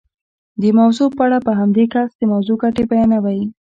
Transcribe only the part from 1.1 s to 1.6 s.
په اړه په